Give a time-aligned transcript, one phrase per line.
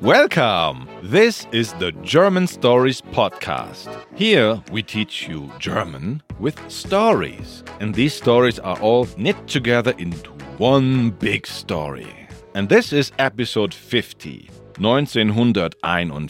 [0.00, 0.88] Welcome!
[1.02, 3.88] This is the German Stories Podcast.
[4.14, 7.64] Here we teach you German with stories.
[7.80, 12.28] And these stories are all knit together into one big story.
[12.54, 14.48] And this is episode 50.
[14.78, 16.28] 1941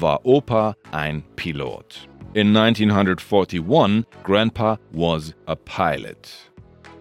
[0.00, 1.98] war Opa ein Pilot.
[2.34, 6.32] In 1941, Grandpa was a pilot.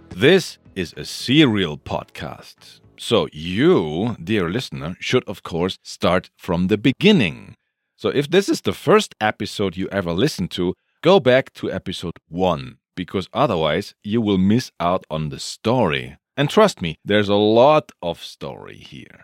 [0.09, 2.78] This is a serial podcast.
[3.01, 7.55] So, you, dear listener, should of course start from the beginning.
[7.95, 12.19] So, if this is the first episode you ever listened to, go back to episode
[12.27, 16.17] 1, because otherwise you will miss out on the story.
[16.35, 19.23] And trust me, there's a lot of story here.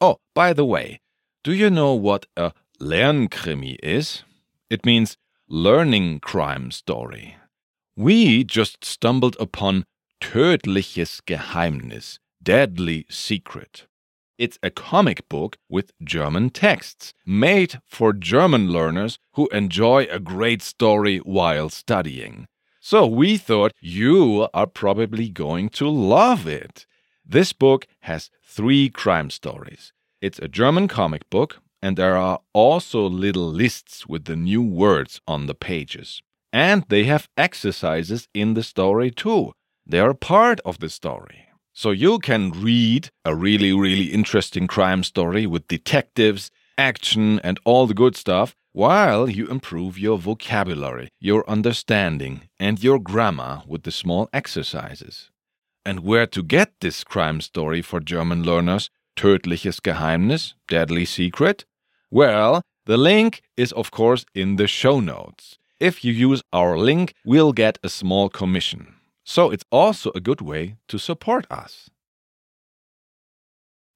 [0.00, 1.00] Oh, by the way,
[1.42, 4.22] do you know what a Lernkrimi is?
[4.70, 5.16] It means
[5.48, 7.36] learning crime story.
[7.96, 9.86] We just stumbled upon
[10.20, 13.88] Tödliches Geheimnis, Deadly Secret.
[14.38, 20.62] It's a comic book with German texts, made for German learners who enjoy a great
[20.62, 22.46] story while studying.
[22.78, 26.86] So we thought you are probably going to love it.
[27.24, 29.92] This book has three crime stories.
[30.20, 35.20] It's a German comic book, and there are also little lists with the new words
[35.26, 36.22] on the pages.
[36.52, 39.52] And they have exercises in the story too.
[39.84, 41.45] They are part of the story.
[41.78, 47.86] So you can read a really, really interesting crime story with detectives, action, and all
[47.86, 53.90] the good stuff while you improve your vocabulary, your understanding, and your grammar with the
[53.90, 55.30] small exercises.
[55.84, 61.66] And where to get this crime story for German learners, Tödliches Geheimnis, Deadly Secret?
[62.10, 65.58] Well, the link is of course in the show notes.
[65.78, 68.95] If you use our link, we'll get a small commission.
[69.26, 71.90] So it's also a good way to support us.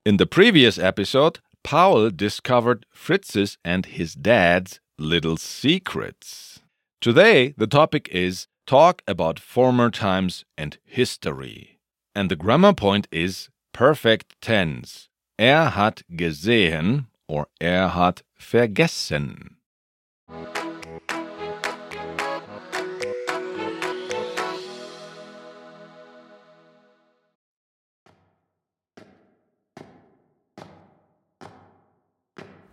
[0.05, 6.61] In the previous episode, Paul discovered Fritz's and his dad's little secrets.
[7.01, 11.79] Today, the topic is talk about former times and history.
[12.15, 15.09] And the grammar point is perfect tense.
[15.41, 19.57] Er hat gesehen or er hat vergessen.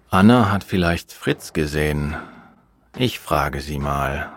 [0.09, 2.16] Anna hat vielleicht Fritz gesehen.
[2.97, 4.31] Ich frage sie mal.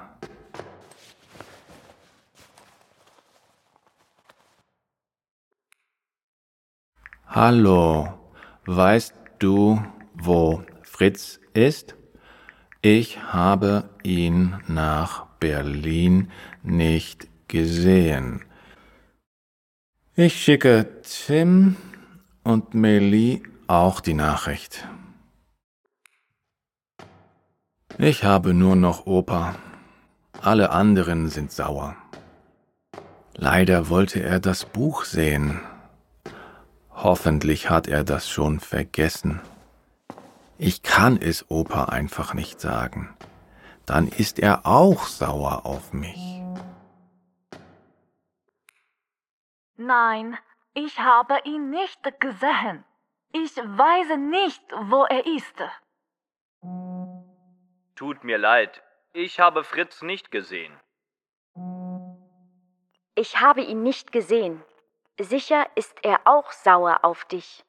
[7.28, 8.08] Hallo,
[8.66, 9.80] weißt du,
[10.14, 11.94] wo Fritz ist?
[12.82, 16.32] Ich habe ihn nach Berlin
[16.64, 18.44] nicht gesehen.
[20.16, 21.76] Ich schicke Tim
[22.42, 24.88] und Meli auch die Nachricht.
[28.02, 29.56] Ich habe nur noch Opa.
[30.40, 31.96] Alle anderen sind sauer.
[33.34, 35.60] Leider wollte er das Buch sehen.
[36.94, 39.42] Hoffentlich hat er das schon vergessen.
[40.56, 43.14] Ich kann es Opa einfach nicht sagen.
[43.84, 46.40] Dann ist er auch sauer auf mich.
[49.76, 50.38] Nein,
[50.72, 52.82] ich habe ihn nicht gesehen.
[53.34, 55.62] Ich weiß nicht, wo er ist.
[58.00, 60.72] Tut mir leid, ich habe Fritz nicht gesehen.
[63.14, 64.62] Ich habe ihn nicht gesehen.
[65.20, 67.62] Sicher ist er auch sauer auf dich.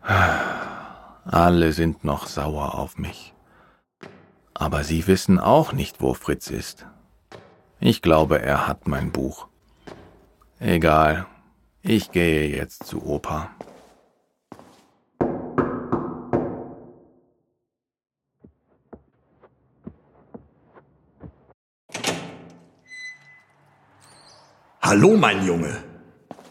[0.06, 3.34] Alle sind noch sauer auf mich.
[4.54, 6.86] Aber sie wissen auch nicht, wo Fritz ist.
[7.78, 9.48] Ich glaube, er hat mein Buch.
[10.60, 11.26] Egal,
[11.82, 13.50] ich gehe jetzt zu Opa.
[24.84, 25.84] Hallo, mein Junge.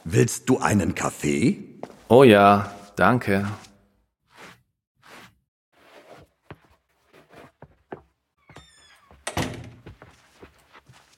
[0.05, 1.81] Willst du einen Kaffee?
[2.07, 3.45] Oh ja, danke.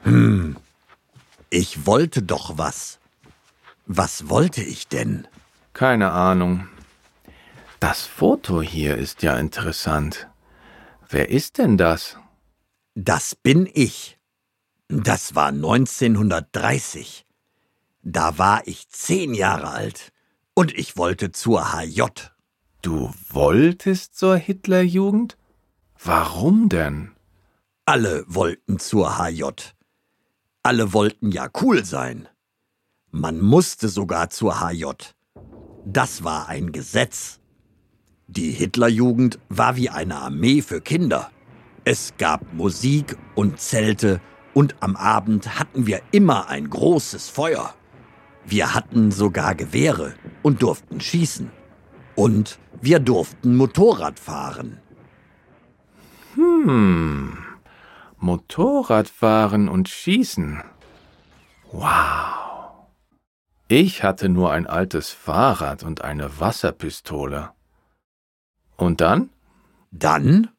[0.02, 0.58] Hm,
[1.52, 3.00] ich wollte doch was.
[3.86, 5.28] Was wollte ich denn?
[5.74, 6.68] Keine Ahnung.
[7.80, 10.30] Das Foto hier ist ja interessant.
[11.08, 12.18] Wer ist denn das?
[12.96, 14.18] Das bin ich.
[14.88, 17.26] Das war 1930.
[18.02, 20.12] Da war ich zehn Jahre alt
[20.54, 22.04] und ich wollte zur HJ.
[22.82, 25.38] Du wolltest zur Hitlerjugend?
[26.04, 27.12] Warum denn?
[27.86, 29.44] Alle wollten zur HJ.
[30.64, 32.28] Alle wollten ja cool sein.
[33.12, 34.86] Man musste sogar zur HJ.
[35.86, 37.40] Das war ein Gesetz.
[38.28, 41.32] Die Hitlerjugend war wie eine Armee für Kinder.
[41.86, 44.22] Es gab Musik und Zelte
[44.54, 47.74] und am Abend hatten wir immer ein großes Feuer.
[48.46, 51.52] Wir hatten sogar Gewehre und durften schießen.
[52.16, 54.80] Und wir durften Motorrad fahren.
[56.36, 57.38] Hm.
[58.18, 60.62] Motorradfahren und schießen.
[61.72, 62.88] Wow.
[63.68, 67.52] Ich hatte nur ein altes Fahrrad und eine Wasserpistole.
[68.78, 69.30] Und dann?
[69.92, 70.50] Dann?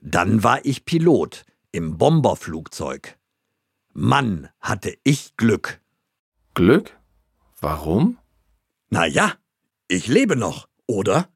[0.00, 3.18] Dann war ich Pilot im Bomberflugzeug.
[3.92, 5.80] Mann, hatte ich Glück.
[6.54, 6.96] Glück?
[7.60, 8.18] Warum?
[8.88, 9.34] Na ja,
[9.88, 11.28] ich lebe noch, oder?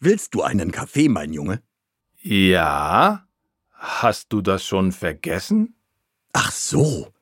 [0.00, 1.62] Willst du einen Kaffee, mein Junge?
[2.20, 3.26] Ja.
[3.72, 5.74] Hast du das schon vergessen?
[6.32, 7.12] Ach so.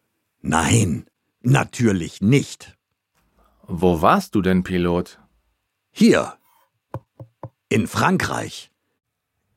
[0.41, 1.07] Nein,
[1.41, 2.77] natürlich nicht.
[3.63, 5.19] Wo warst du denn, Pilot?
[5.91, 6.39] Hier.
[7.69, 8.71] In Frankreich.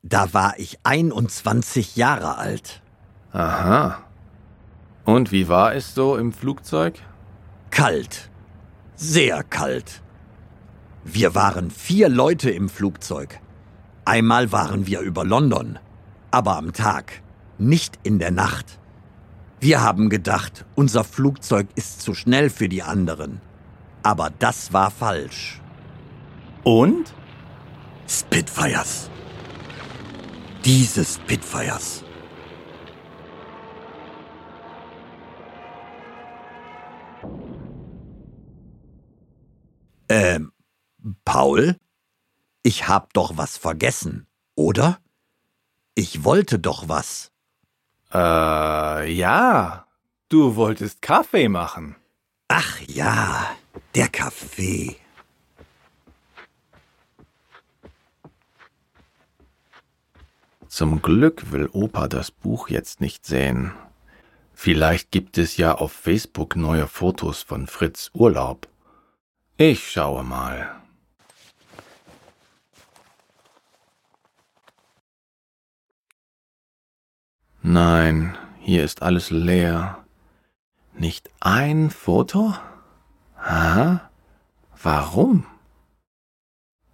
[0.02, 2.80] Da war ich 21 Jahre alt.
[3.32, 3.98] Aha.
[5.04, 6.94] Und wie war es so im Flugzeug?
[7.70, 8.30] Kalt.
[8.96, 10.02] Sehr kalt.
[11.04, 13.40] Wir waren vier Leute im Flugzeug.
[14.04, 15.78] Einmal waren wir über London,
[16.30, 17.22] aber am Tag,
[17.58, 18.78] nicht in der Nacht.
[19.60, 23.40] Wir haben gedacht, unser Flugzeug ist zu schnell für die anderen.
[24.02, 25.60] Aber das war falsch.
[26.64, 27.12] Und?
[28.08, 29.09] Spitfires.
[30.64, 32.04] Diese Spitfires.
[40.10, 40.52] Ähm,
[41.24, 41.76] Paul?
[42.62, 44.98] Ich hab doch was vergessen, oder?
[45.94, 47.32] Ich wollte doch was.
[48.12, 49.86] Äh, ja.
[50.28, 51.96] Du wolltest Kaffee machen.
[52.48, 53.46] Ach ja,
[53.94, 54.96] der Kaffee.
[60.70, 63.72] Zum Glück will Opa das Buch jetzt nicht sehen.
[64.54, 68.68] Vielleicht gibt es ja auf Facebook neue Fotos von Fritz Urlaub.
[69.56, 70.80] Ich schaue mal.
[77.62, 80.04] Nein, hier ist alles leer.
[80.94, 82.54] Nicht ein Foto?
[83.36, 84.08] Aha.
[84.80, 85.46] Warum?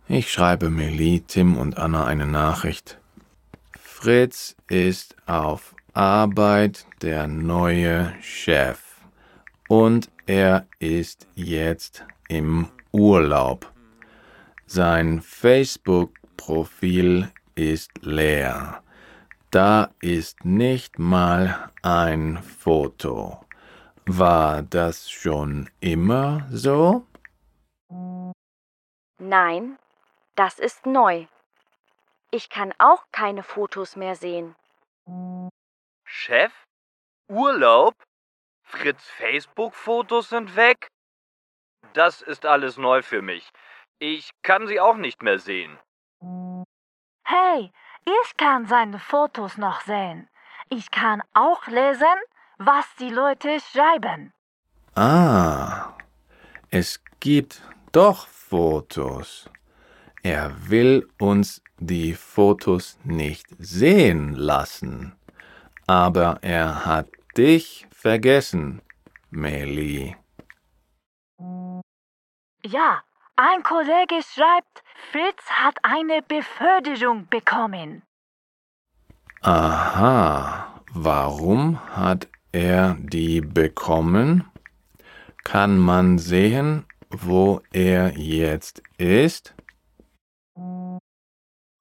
[0.09, 2.99] Ich schreibe Melie, Tim und Anna eine Nachricht.
[3.99, 8.79] Fritz ist auf Arbeit der neue Chef.
[9.71, 13.73] Und er ist jetzt im Urlaub.
[14.67, 18.83] Sein Facebook-Profil ist leer.
[19.51, 23.47] Da ist nicht mal ein Foto.
[24.05, 27.07] War das schon immer so?
[29.19, 29.79] Nein,
[30.35, 31.27] das ist neu.
[32.39, 34.55] Ich kann auch keine Fotos mehr sehen.
[36.05, 36.53] Chef?
[37.29, 37.95] Urlaub?
[38.63, 40.89] Fritz Facebook-Fotos sind weg?
[41.95, 43.49] Das ist alles neu für mich.
[43.99, 45.79] Ich kann sie auch nicht mehr sehen.
[47.25, 47.73] Hey,
[48.05, 50.29] ich kann seine Fotos noch sehen.
[50.69, 52.19] Ich kann auch lesen,
[52.59, 54.35] was die Leute schreiben.
[54.95, 55.97] Ah,
[56.71, 57.63] es gibt
[57.93, 59.49] doch Fotos.
[60.23, 65.15] Er will uns die Fotos nicht sehen lassen.
[65.87, 68.83] Aber er hat dich vergessen,
[69.31, 70.17] Meli.
[72.65, 73.03] Ja,
[73.37, 78.03] ein Kollege schreibt, Fritz hat eine Beförderung bekommen.
[79.43, 84.51] Aha, warum hat er die bekommen?
[85.45, 89.56] Kann man sehen, wo er jetzt ist?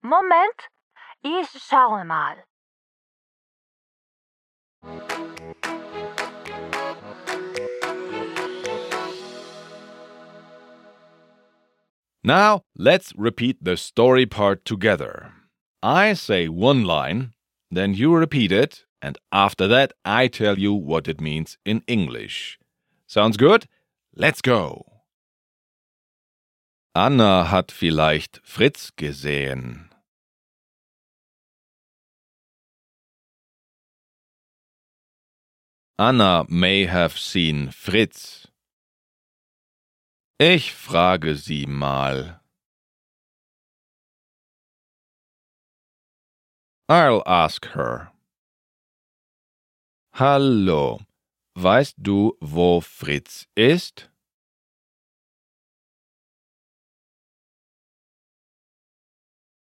[0.06, 0.70] Moment,
[1.24, 2.36] ich schaue mal.
[12.24, 15.34] Now, let's repeat the story part together.
[15.82, 17.34] I say one line,
[17.72, 22.60] then you repeat it, and after that, I tell you what it means in English.
[23.08, 23.66] Sounds good?
[24.16, 24.86] Let's go!
[26.94, 29.90] Anna hat vielleicht Fritz gesehen.
[35.98, 38.50] Anna may have seen Fritz.
[40.38, 42.42] Ich frage sie mal.
[46.90, 48.12] I'll ask her.
[50.16, 51.00] Hallo,
[51.56, 54.10] weißt du, wo Fritz ist?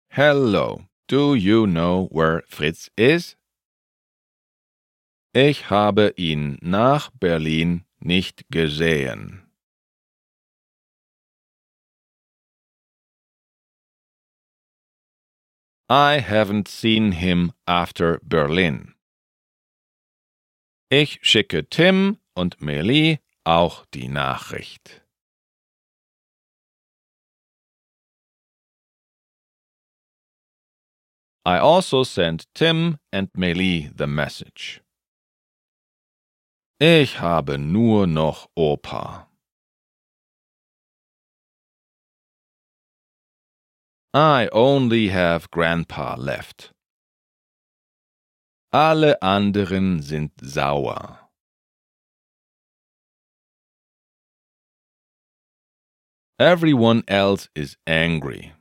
[0.09, 3.35] Hello, do you know where Fritz is?
[5.37, 9.45] Ich habe ihn nach Berlin nicht gesehen.
[15.89, 18.95] I haven't seen him after Berlin.
[20.89, 25.01] Ich schicke Tim und Melie auch die Nachricht.
[31.45, 34.84] I also sent Tim and Melie the message.
[36.79, 39.29] Ich habe nur noch Opa.
[44.13, 46.73] I only have Grandpa left.
[48.71, 51.29] Alle anderen sind sauer.
[56.37, 58.53] Everyone else is angry.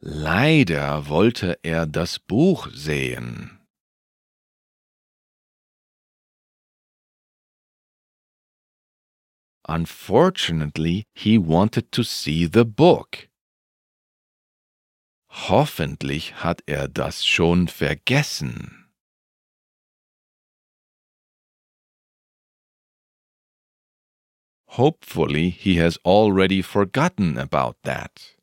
[0.00, 3.60] Leider wollte er das Buch sehen.
[9.68, 13.28] Unfortunately, he wanted to see the book.
[15.28, 18.86] Hoffentlich hat er das schon vergessen.
[24.68, 28.36] Hopefully he has already forgotten about that.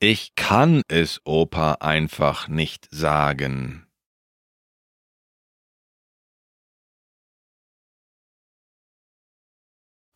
[0.00, 3.85] Ich kann es Opa einfach nicht sagen.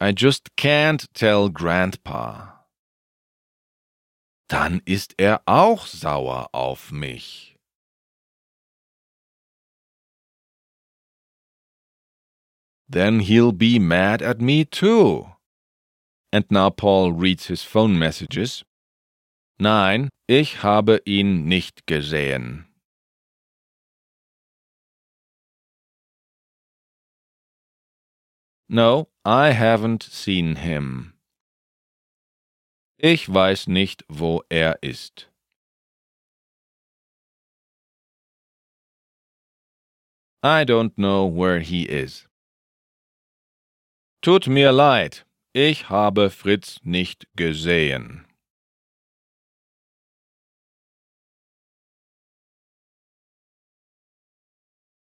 [0.01, 2.61] I just can't tell Grandpa
[4.51, 7.57] dann ist er auch sauer auf mich.
[12.89, 15.27] Then he'll be mad at me too.
[16.33, 18.65] And now Paul reads his phone messages.
[19.61, 22.70] Nein, ich habe ihn nicht gesehen.
[28.73, 31.15] No, I haven't seen him.
[32.99, 35.29] Ich weiß nicht, wo er ist.
[40.45, 42.29] I don't know where he is.
[44.23, 48.25] Tut mir leid, ich habe Fritz nicht gesehen.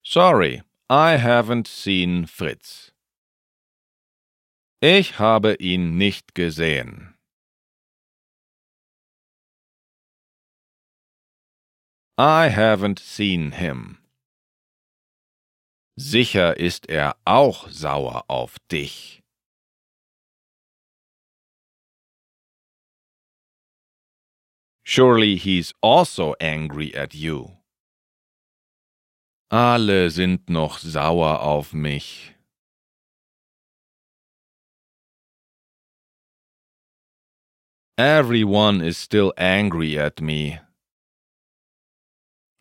[0.03, 2.91] Sorry, I haven't seen Fritz.
[4.81, 7.13] Ich habe ihn nicht gesehen.
[12.17, 13.97] I haven't seen him.
[15.97, 19.21] Sicher ist er auch sauer auf dich.
[24.85, 27.57] Surely he's also angry at you.
[29.51, 32.38] Alle sind noch sauer auf mich.
[37.99, 40.61] Everyone is still angry at me.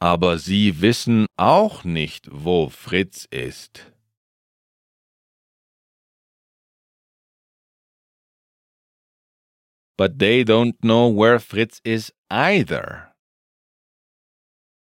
[0.00, 3.92] Aber sie wissen auch nicht, wo Fritz ist.
[9.96, 13.14] But they don't know where Fritz is either.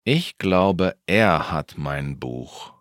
[0.04, 2.74] Ich glaube, er hat mein Buch.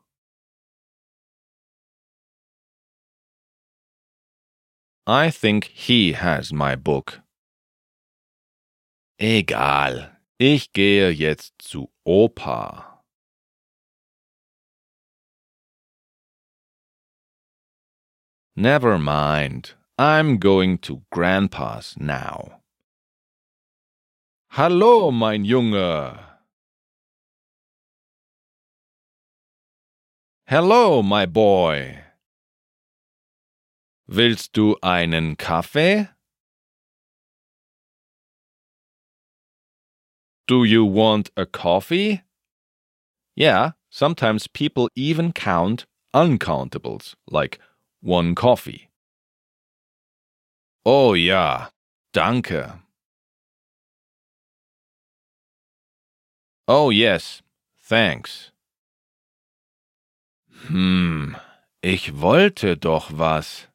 [5.08, 7.24] I think he has my book.
[9.20, 13.04] Egal, ich gehe jetzt zu Opa.
[18.56, 22.62] Never mind, I'm going to Grandpa's now.
[24.52, 26.20] Hallo, mein Junge.
[30.46, 32.04] Hello, my boy.
[34.06, 36.08] Willst du einen Kaffee?
[40.48, 42.22] Do you want a coffee?
[43.36, 45.86] Yeah, sometimes people even count
[46.16, 47.60] uncountables, like
[48.00, 48.90] one coffee.
[50.86, 51.68] Oh ja,
[52.14, 52.80] danke.
[56.66, 57.44] Oh yes,
[57.84, 58.54] thanks.
[60.70, 61.36] Hm,
[61.82, 63.68] ich wollte doch was.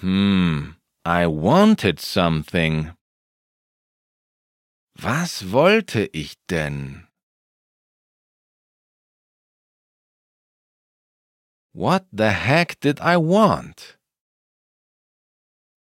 [0.00, 0.74] Hmm.
[1.04, 2.92] I wanted something.
[4.94, 7.08] Was wollte ich denn?
[11.72, 13.98] What the heck did I want?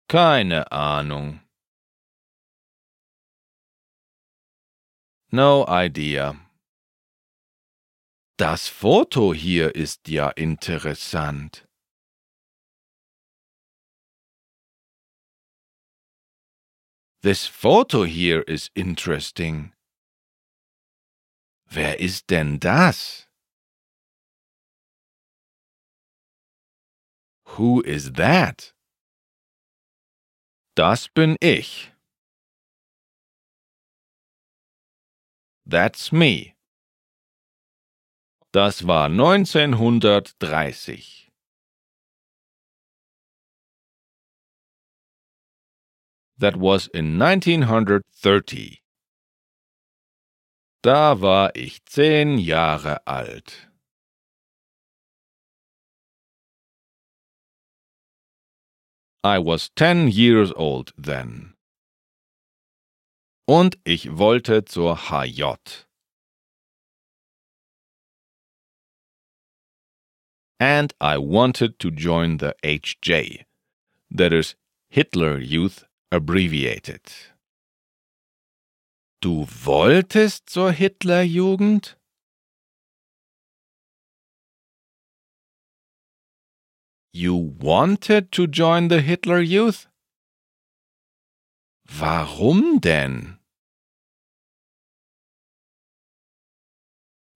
[0.08, 1.42] Keine Ahnung.
[5.32, 6.36] No idea.
[8.38, 11.68] Das Foto hier ist ja interessant.
[17.24, 19.74] This photo here is interesting.
[21.70, 23.28] Wer ist denn das?
[27.58, 28.74] Who is that?
[30.76, 31.92] Das bin ich.
[35.66, 36.56] That's me.
[38.52, 41.31] Das war 1930.
[46.42, 48.82] That was in 1930.
[50.82, 53.70] Da war ich zehn Jahre alt.
[59.24, 61.54] I was ten years old then.
[63.48, 65.86] Und ich wollte zur HJ.
[70.60, 73.46] And I wanted to join the HJ,
[74.10, 74.56] that is
[74.90, 77.02] Hitler Youth abbreviated.
[79.22, 81.96] Du wolltest zur Hitlerjugend?
[87.14, 89.88] You wanted to join the Hitler Youth?
[91.86, 93.38] Warum denn?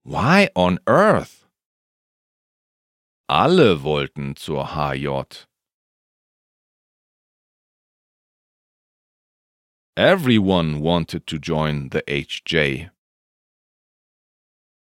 [0.02, 1.46] Why on earth?
[3.28, 5.46] Alle wollten zur HJ.
[9.96, 12.90] Everyone wanted to join the HJ.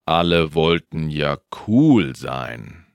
[0.07, 2.87] Alle wollten ja cool sein.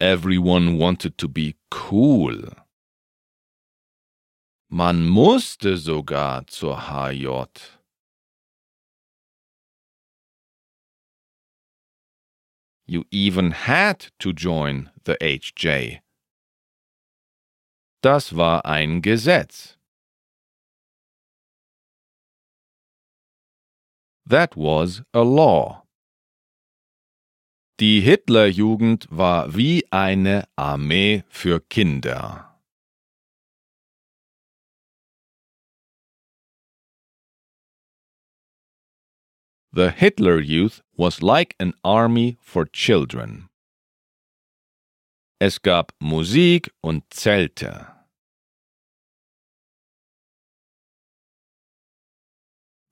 [0.00, 2.44] Everyone wanted to be cool.
[4.70, 7.48] Man musste sogar zur HJ.
[12.86, 16.02] You even had to join the HJ.
[18.06, 19.80] Das war ein Gesetz.
[24.28, 25.82] That was a law.
[27.80, 32.56] Die Hitlerjugend war wie eine Armee für Kinder.
[39.72, 43.48] The Hitler Youth was like an army for children.
[45.40, 47.95] Es gab Musik und Zelte.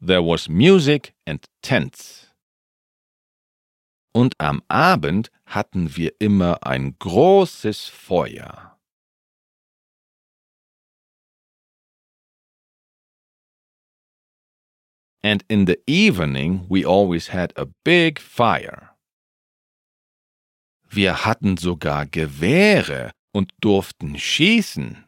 [0.06, 2.30] There was music and tents.
[4.12, 8.78] Und am Abend hatten wir immer ein großes Feuer.
[15.22, 18.90] And in the evening we always had a big fire.
[20.90, 25.02] Wir hatten sogar Gewehre und durften schießen.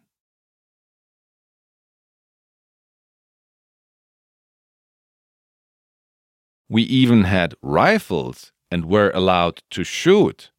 [6.68, 10.52] We even had rifles and were allowed to shoot.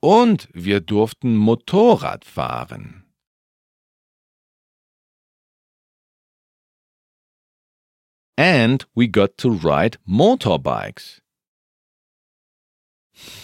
[0.00, 3.04] Und wir durften Motorrad fahren.
[8.36, 11.20] And we got to ride motorbikes.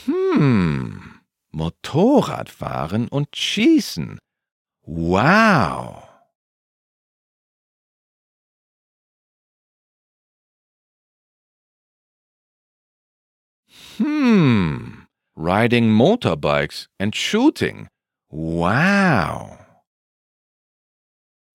[0.06, 1.20] Hm,
[1.52, 4.18] Motorradfahren und Schießen.
[4.82, 6.07] Wow.
[13.98, 17.88] Hmm, riding motorbikes and shooting.
[18.30, 19.58] Wow.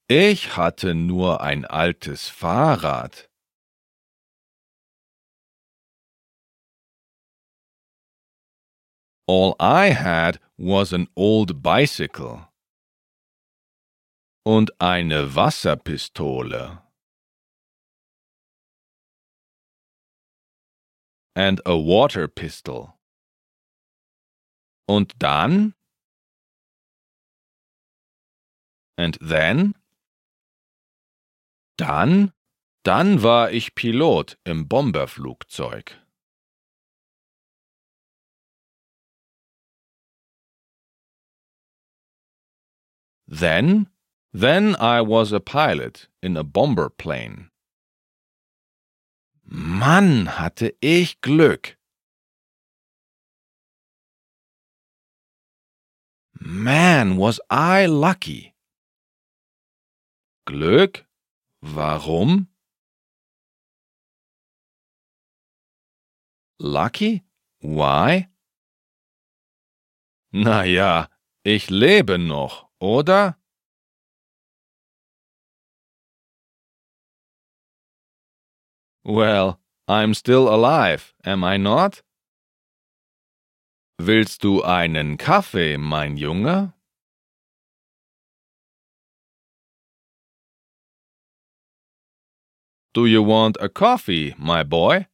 [0.10, 3.30] Ich hatte nur ein altes Fahrrad.
[9.26, 12.50] All I had was an old bicycle.
[14.46, 16.83] Und eine Wasserpistole.
[21.36, 22.94] And a water pistol.
[24.88, 25.74] Und dann?
[28.98, 29.74] And then?
[31.78, 32.34] Dann?
[32.84, 36.00] Dann war ich Pilot im Bomberflugzeug.
[43.28, 43.88] Then?
[44.32, 47.50] Then I was a pilot in a bomber plane.
[49.56, 51.78] Mann, hatte ich Glück.
[56.40, 58.56] Man, was I lucky.
[60.46, 61.06] Glück?
[61.62, 62.48] Warum?
[66.60, 67.24] Lucky?
[67.60, 68.30] Why?
[70.32, 71.10] Na ja,
[71.44, 73.38] ich lebe noch, oder?
[79.06, 82.02] Well, I'm still alive, am I not?
[84.00, 86.74] Willst du einen Kaffee, mein Junge?
[92.94, 95.08] Do you want a coffee, my boy?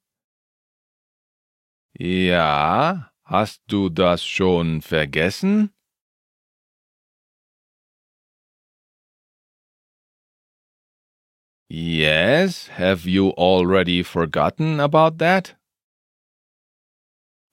[1.97, 5.73] Ja, hast du das schon vergessen?
[11.69, 15.53] Yes, have you already forgotten about that?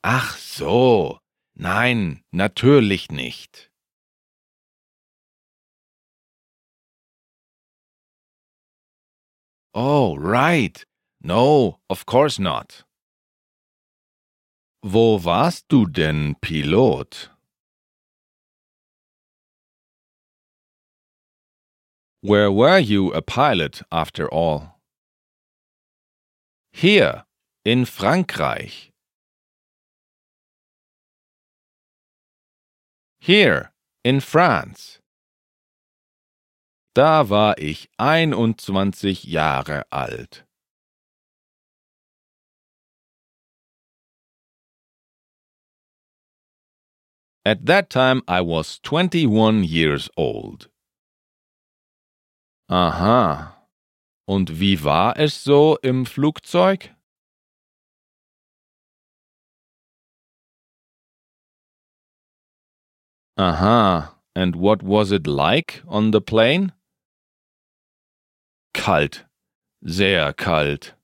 [0.03, 1.19] Ach so,
[1.55, 3.71] nein, natürlich nicht.
[9.75, 10.83] Oh, right.
[11.21, 12.85] No, of course not.
[14.83, 17.31] Wo warst du denn Pilot?
[22.27, 24.81] Where were you a pilot after all?
[26.73, 27.23] Here,
[27.65, 28.91] in Frankreich.
[33.21, 33.71] Here,
[34.03, 34.99] in France.
[36.97, 40.43] Da war ich 21 Jahre alt.
[47.45, 50.69] At that time I was 21 years old.
[52.69, 53.69] Aha.
[54.27, 56.95] Und wie war es so im Flugzeug?
[63.39, 64.21] Aha.
[64.35, 66.73] And what was it like on the plane?
[68.75, 69.27] Kalt.
[69.83, 70.97] Sehr kalt.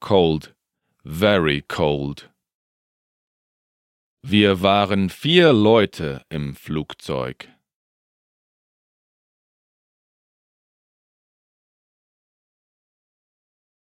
[0.00, 0.54] Cold.
[1.04, 2.30] Very cold.
[4.30, 7.48] Wir waren vier Leute im Flugzeug.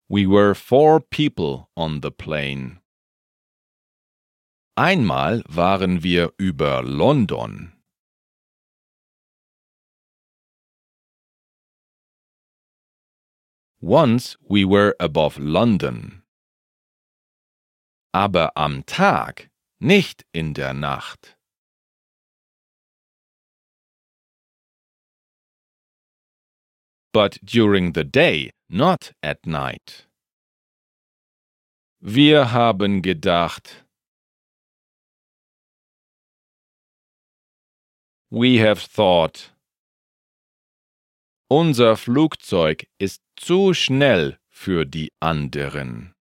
[0.06, 2.82] We were four people on the plane.
[4.76, 7.72] Einmal waren wir über London.
[13.80, 16.22] Once we were above London.
[18.12, 19.48] Aber am Tag
[19.84, 21.36] nicht in der Nacht.
[27.12, 30.08] But during the day, not at night.
[32.00, 33.84] Wir haben gedacht,
[38.30, 39.54] We have thought,
[41.48, 46.13] unser Flugzeug ist zu schnell für die anderen.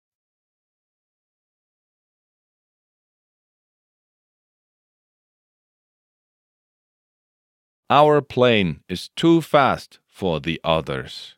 [7.90, 11.34] Our plane is too fast for the others.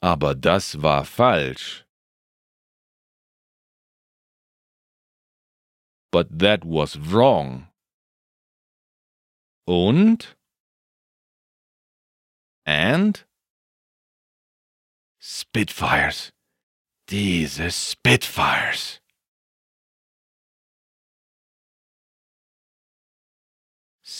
[0.00, 1.82] Aber das war falsch.
[6.12, 7.66] But that was wrong.
[9.66, 10.36] Und?
[12.64, 13.24] And?
[15.18, 16.30] Spitfires.
[17.08, 19.00] Diese Spitfires.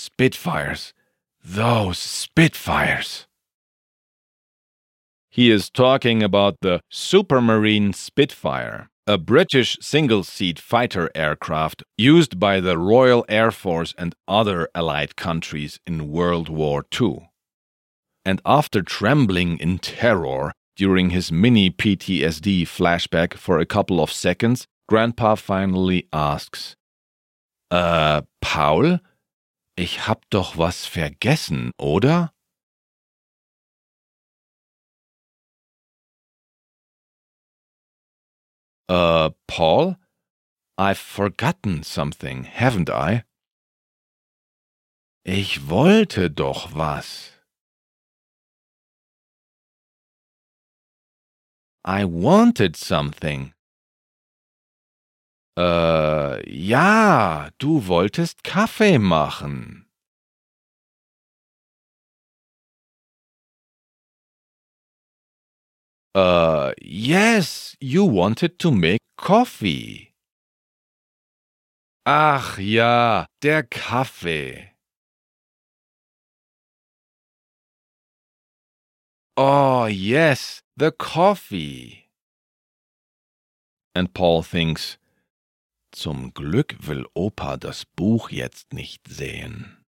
[0.04, 0.92] Spitfires.
[1.42, 3.26] Those Spitfires.
[5.30, 12.60] He is talking about the Supermarine Spitfire, a British single seat fighter aircraft used by
[12.60, 17.30] the Royal Air Force and other Allied countries in World War II.
[18.26, 24.66] And after trembling in terror during his mini PTSD flashback for a couple of seconds,
[24.86, 26.76] Grandpa finally asks,
[27.70, 29.00] Uh, Paul?
[29.76, 32.32] Ich hab doch was vergessen, oder?
[38.88, 39.96] Uh, Paul?
[40.78, 43.24] I've forgotten something, haven't I?
[45.24, 47.32] Ich wollte doch was.
[51.84, 53.53] I wanted something.
[55.56, 59.86] Äh, ja, du wolltest Kaffee machen.
[66.16, 70.12] Uh, yes, you wanted to make coffee.
[72.06, 74.70] Ach ja, der Kaffee.
[79.36, 82.10] Oh, yes, the coffee.
[83.94, 84.98] And Paul thinks,
[85.94, 89.84] zum Glück will Opa das Buch jetzt nicht sehen.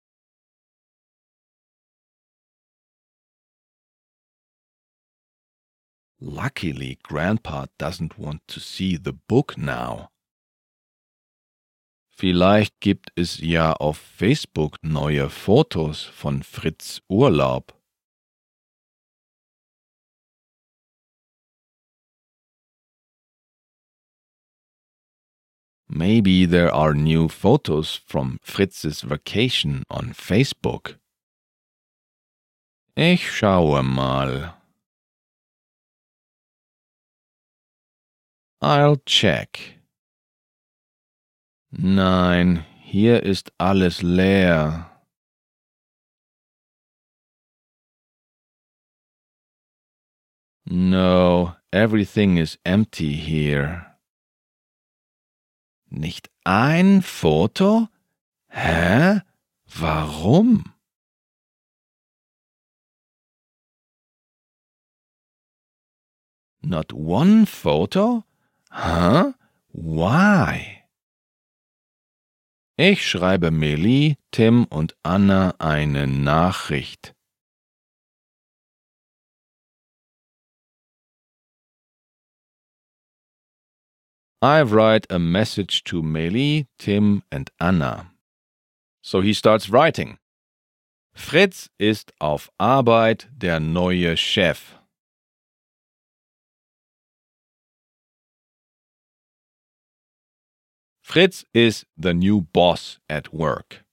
[6.18, 10.08] Luckily, Grandpa doesn't want to see the book now.
[12.08, 17.75] Vielleicht gibt es ja auf Facebook neue Fotos von Fritz Urlaub.
[25.96, 30.98] Maybe there are new photos from Fritz's vacation on Facebook.
[32.94, 34.56] Ich schaue mal.
[38.60, 39.78] I'll check.
[41.70, 44.90] Nein, hier ist alles leer.
[50.66, 53.95] No, everything is empty here.
[55.96, 57.88] Nicht ein Foto?
[58.48, 59.22] Hä?
[59.64, 60.62] Warum?
[66.60, 68.24] Not one photo?
[68.70, 69.32] Huh?
[69.72, 70.82] Why?
[72.76, 77.15] Ich schreibe Meli, Tim und Anna eine Nachricht.
[84.42, 88.12] I write a message to Meli, Tim and Anna.
[89.02, 90.18] So he starts writing.
[91.14, 94.74] Fritz ist auf Arbeit der neue Chef.
[101.02, 103.84] Fritz is the new boss at work.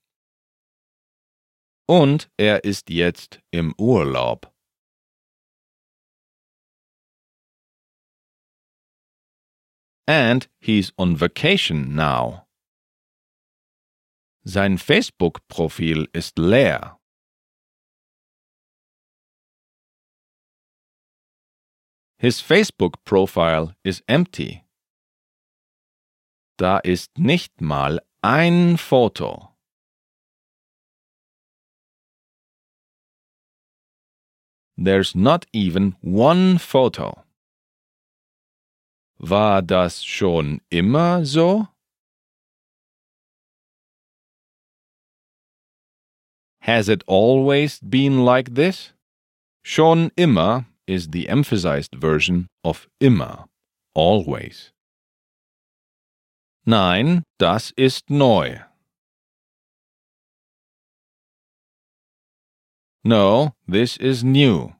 [1.88, 4.53] Und er ist jetzt im Urlaub.
[10.06, 12.46] And he's on vacation now.
[14.44, 16.98] Sein Facebook-Profil ist leer.
[22.18, 24.64] His Facebook profile is empty.
[26.58, 29.54] Da ist nicht mal ein Foto.
[34.76, 37.23] There's not even one photo.
[39.26, 41.68] War das schon immer so?
[46.60, 48.92] Has it always been like this?
[49.62, 53.46] Schon immer is the emphasized version of immer,
[53.94, 54.74] always.
[56.66, 58.58] Nein, das ist neu.
[63.02, 64.74] No, this is new.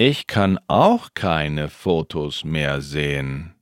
[0.00, 3.60] Ich kann auch keine Fotos mehr sehen.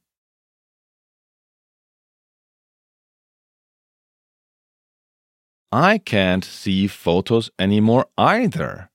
[5.72, 8.90] I can't see photos anymore either.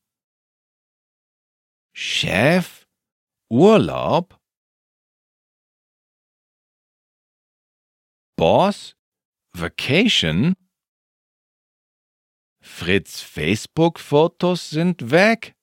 [1.96, 2.86] Chef?
[3.50, 4.40] Urlaub?
[8.38, 8.96] Boss?
[9.54, 10.54] Vacation?
[12.62, 15.56] Fritz Facebook-Fotos sind weg.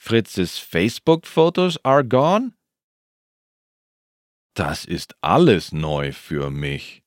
[0.00, 2.54] Fritzes Facebook-Fotos are gone?
[4.54, 7.02] Das ist alles neu für mich.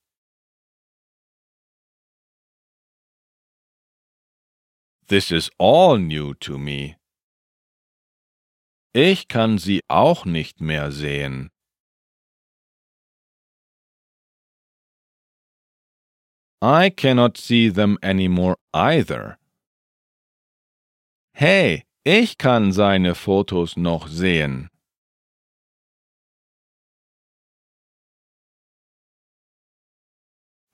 [5.08, 6.96] This is all new to me.
[8.94, 11.50] Ich kann sie auch nicht mehr sehen.
[16.62, 19.40] I cannot see them anymore either.
[21.34, 24.70] Hey, ich kann seine Fotos noch sehen.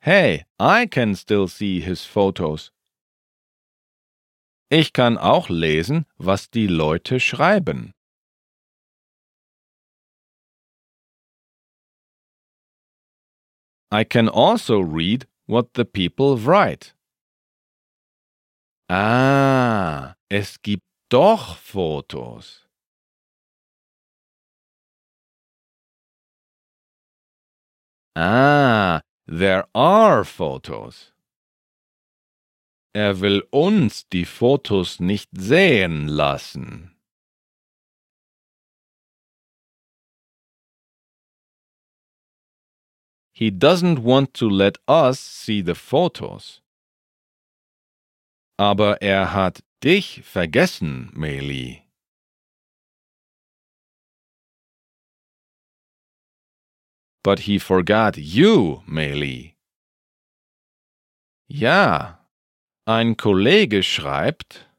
[0.02, 2.72] Hey, I can still see his photos.
[4.72, 7.92] Ich kann auch lesen, was die Leute schreiben.
[13.92, 16.94] I can also read what the people write.
[18.88, 22.66] Ah, es gibt doch Fotos.
[28.16, 31.14] Ah, there are Fotos.
[32.94, 36.96] Er will uns die Fotos nicht sehen lassen.
[43.32, 46.62] He doesn't want to let us see the photos.
[48.58, 51.84] Aber er hat dich vergessen, Meili.
[57.24, 59.56] But he forgot you, Meili.
[61.48, 62.26] Ja,
[62.86, 64.70] ein Kollege schreibt,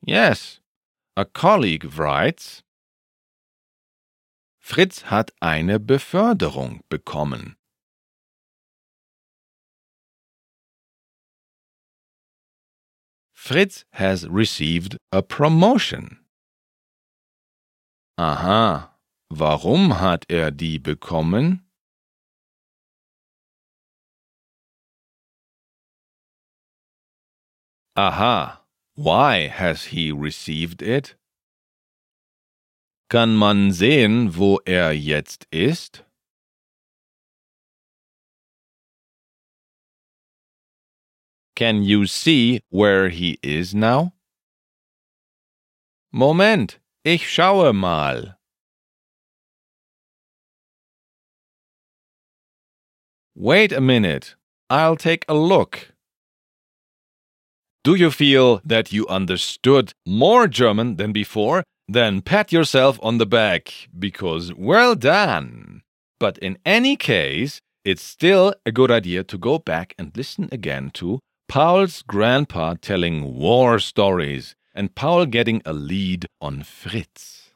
[0.00, 0.62] Yes,
[1.16, 2.64] a colleague writes,
[4.58, 7.57] Fritz hat eine Beförderung bekommen.
[13.48, 16.18] Fritz has received a promotion.
[18.18, 18.90] Aha,
[19.30, 21.64] warum hat er die bekommen?
[27.96, 28.60] Aha,
[28.96, 31.16] why has he received it?
[33.08, 36.04] Kann man sehen, wo er jetzt ist?
[41.58, 44.12] Can you see where he is now?
[46.12, 48.36] Moment, ich schaue mal.
[53.34, 54.36] Wait a minute,
[54.70, 55.90] I'll take a look.
[57.82, 61.64] Do you feel that you understood more German than before?
[61.88, 65.82] Then pat yourself on the back because well done.
[66.20, 70.92] But in any case, it's still a good idea to go back and listen again
[70.94, 77.52] to Paul's grandpa telling war stories and Paul getting a lead on Fritz.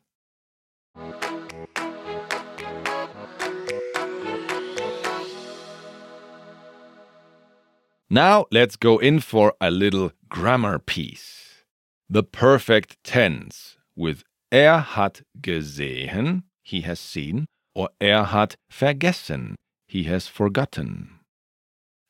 [8.08, 11.64] Now let's go in for a little grammar piece.
[12.08, 20.04] The perfect tense with er hat gesehen, he has seen, or er hat vergessen, he
[20.04, 21.20] has forgotten.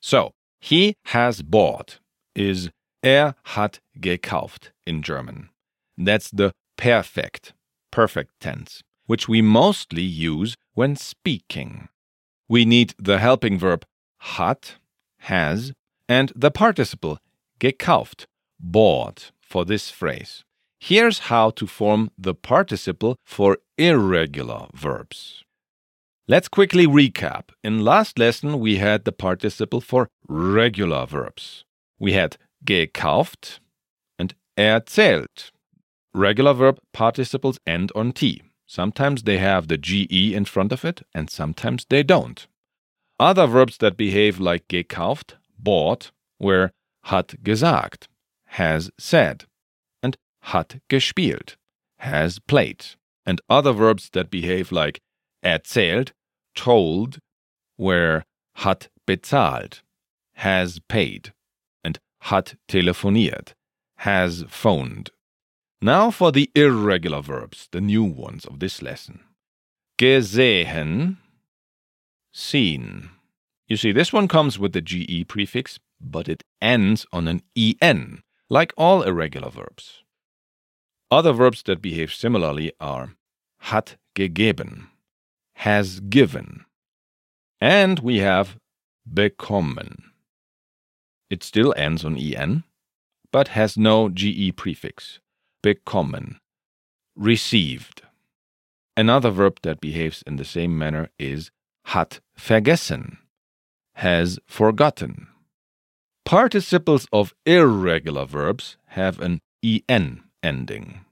[0.01, 1.99] So, he has bought
[2.37, 2.71] is
[3.05, 5.49] er hat gekauft in German.
[5.99, 7.53] That's the perfect,
[7.91, 11.89] perfect tense, which we mostly use when speaking.
[12.49, 13.85] We need the helping verb
[14.37, 14.77] hat,
[15.19, 15.73] has,
[16.09, 17.19] and the participle
[17.59, 18.27] gekauft,
[18.61, 20.45] bought for this phrase.
[20.79, 25.43] Here's how to form the participle for irregular verbs.
[26.29, 27.51] Let's quickly recap.
[27.65, 31.65] In last lesson, we had the participle for regular verbs.
[31.99, 33.59] We had gekauft
[34.21, 35.51] and erzählt.
[36.15, 38.41] Regular verb participles end on T.
[38.69, 42.47] Sometimes they have the GE in front of it, and sometimes they don't.
[43.19, 46.71] Other verbs that behave like gekauft, bought, were
[47.05, 48.07] hat gesagt,
[48.47, 49.47] has said
[50.05, 51.57] and hat gespielt,
[51.99, 52.87] has played,
[53.27, 55.01] and other verbs that behave like
[55.43, 56.13] erzählt,
[56.55, 57.19] told,
[57.77, 58.25] where
[58.57, 59.83] hat bezahlt,
[60.35, 61.33] has paid,
[61.85, 63.55] and hat telefoniert,
[63.99, 65.11] has phoned.
[65.81, 69.25] Now for the irregular verbs, the new ones of this lesson.
[69.99, 71.19] Gesehen,
[72.33, 73.11] seen.
[73.67, 78.23] You see, this one comes with the GE prefix, but it ends on an EN,
[78.49, 80.03] like all irregular verbs.
[81.11, 83.17] Other verbs that behave similarly are
[83.59, 84.89] hat gegeben,
[85.63, 86.65] has given,
[87.61, 88.57] and we have
[89.07, 90.03] bekommen.
[91.31, 92.65] It still ends on en,
[93.31, 95.21] but has no ge prefix.
[95.63, 96.41] Bekommen,
[97.15, 98.03] received.
[98.97, 101.53] Another verb that behaves in the same manner is
[101.85, 103.19] hat vergessen,
[103.95, 105.29] has forgotten.
[106.25, 111.05] Participles of irregular verbs have an en ending.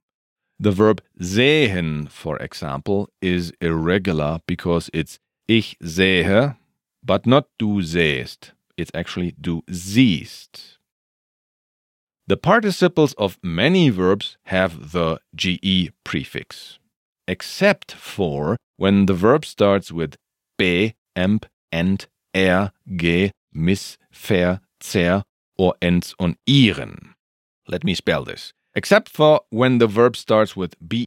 [0.63, 6.55] The verb sehen, for example, is irregular because it's ich sehe,
[7.03, 8.53] but not du sehst.
[8.77, 10.77] It's actually du siehst.
[12.27, 16.79] The participles of many verbs have the ge prefix,
[17.27, 20.17] except for when the verb starts with
[20.59, 22.07] be, emp, ent,
[22.37, 25.23] er, ge, mis, ver, zer,
[25.57, 27.15] or ends on ieren.
[27.67, 31.07] Let me spell this except for when the verb starts with be,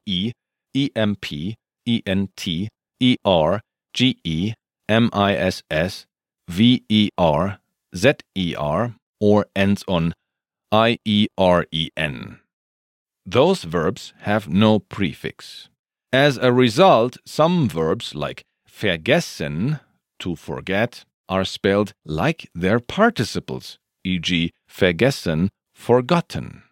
[0.76, 1.26] emp,
[1.88, 2.48] ent,
[3.26, 3.62] er,
[3.94, 4.54] ge,
[4.90, 6.06] miss,
[6.50, 7.58] ver,
[7.96, 10.14] zer, or ends on
[10.74, 12.40] ieren.
[13.26, 15.70] Those verbs have no prefix.
[16.12, 19.80] As a result, some verbs like vergessen,
[20.20, 26.64] to forget, are spelled like their participles, e.g., vergessen, forgotten.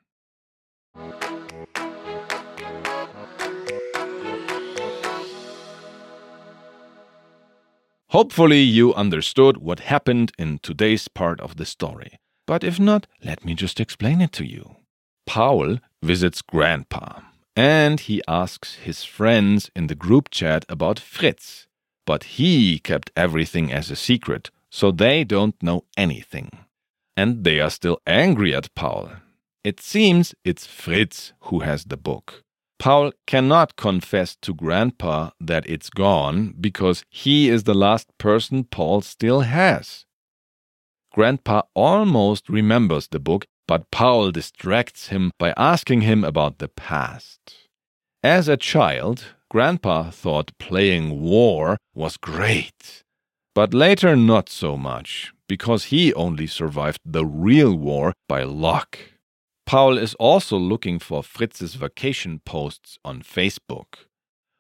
[8.12, 12.20] Hopefully, you understood what happened in today's part of the story.
[12.46, 14.76] But if not, let me just explain it to you.
[15.26, 17.22] Paul visits Grandpa
[17.56, 21.68] and he asks his friends in the group chat about Fritz.
[22.06, 26.50] But he kept everything as a secret, so they don't know anything.
[27.16, 29.12] And they are still angry at Paul.
[29.64, 32.43] It seems it's Fritz who has the book.
[32.80, 39.01] Paul cannot confess to Grandpa that it's gone because he is the last person Paul
[39.01, 40.05] still has.
[41.14, 47.39] Grandpa almost remembers the book, but Paul distracts him by asking him about the past.
[48.24, 53.03] As a child, Grandpa thought playing war was great,
[53.53, 58.97] but later not so much, because he only survived the real war by luck.
[59.72, 64.09] Paul is also looking for Fritz's vacation posts on Facebook.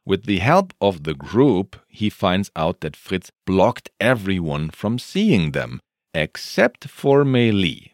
[0.05, 5.51] With the help of the group, he finds out that Fritz blocked everyone from seeing
[5.51, 5.81] them,
[6.13, 7.91] except for Meili.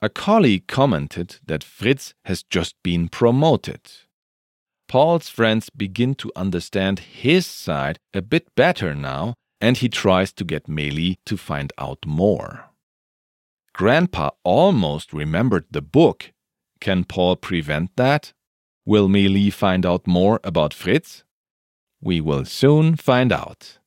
[0.00, 3.80] A colleague commented that Fritz has just been promoted.
[4.86, 10.44] Paul's friends begin to understand his side a bit better now, and he tries to
[10.44, 12.66] get Meili to find out more.
[13.74, 16.30] Grandpa almost remembered the book
[16.80, 18.32] can Paul prevent that?
[18.84, 21.24] Will Meili find out more about Fritz?
[22.00, 23.78] We will soon find out.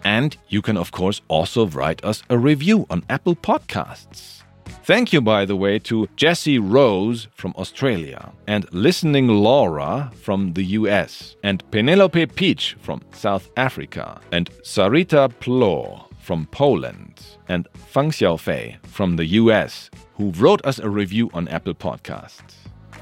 [0.06, 4.44] And you can, of course, also write us a review on Apple Podcasts.
[4.86, 10.64] Thank you, by the way, to Jessie Rose from Australia, and Listening Laura from the
[10.80, 17.16] US, and Penelope Peach from South Africa, and Sarita Plo from Poland,
[17.50, 22.54] and Fang Xiaofei from the US, who wrote us a review on Apple Podcasts.